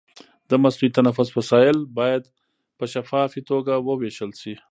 د 0.49 0.51
مصنوعي 0.63 0.89
تنفس 0.97 1.29
وسایل 1.37 1.77
باید 1.97 2.23
په 2.77 2.85
شفافي 2.93 3.41
توګه 3.49 3.73
وویشل 3.87 4.31
شي. 4.41 4.53